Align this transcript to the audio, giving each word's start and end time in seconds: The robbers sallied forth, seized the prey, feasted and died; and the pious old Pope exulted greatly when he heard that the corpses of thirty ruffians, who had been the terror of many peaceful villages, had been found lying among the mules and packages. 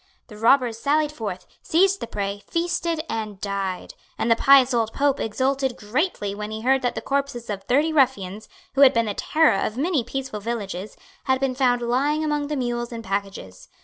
The 0.29 0.35
robbers 0.39 0.79
sallied 0.79 1.11
forth, 1.11 1.45
seized 1.61 1.99
the 1.99 2.07
prey, 2.07 2.41
feasted 2.47 3.01
and 3.07 3.39
died; 3.39 3.93
and 4.17 4.31
the 4.31 4.35
pious 4.35 4.73
old 4.73 4.91
Pope 4.93 5.19
exulted 5.19 5.77
greatly 5.77 6.33
when 6.33 6.49
he 6.49 6.61
heard 6.61 6.81
that 6.81 6.95
the 6.95 7.03
corpses 7.03 7.51
of 7.51 7.65
thirty 7.65 7.93
ruffians, 7.93 8.49
who 8.73 8.81
had 8.81 8.95
been 8.95 9.05
the 9.05 9.13
terror 9.13 9.63
of 9.63 9.77
many 9.77 10.03
peaceful 10.03 10.39
villages, 10.39 10.97
had 11.25 11.39
been 11.39 11.53
found 11.53 11.83
lying 11.83 12.23
among 12.23 12.47
the 12.47 12.55
mules 12.57 12.91
and 12.91 13.03
packages. 13.03 13.69